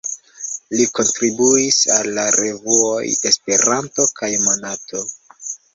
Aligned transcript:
Li 0.77 0.87
kontribuis 0.99 1.77
al 1.97 2.09
la 2.17 2.25
revuoj 2.39 3.05
"Esperanto" 3.33 4.11
kaj 4.21 4.35
"Monato". 4.49 5.07